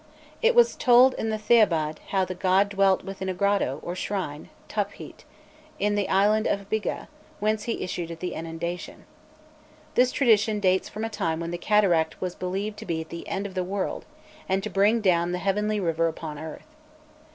[0.41, 4.49] It was told in the Thebaïd how the god dwelt within a grotto, or shrine
[4.67, 5.25] (tophit),
[5.77, 7.07] in the island of Biggeh,
[7.39, 9.05] whence he issued at the inundation.
[9.93, 13.27] This tradition dates from a time when the cataract was believed to be at the
[13.27, 14.05] end of the world,
[14.49, 16.65] and to bring down the heavenly river upon earth.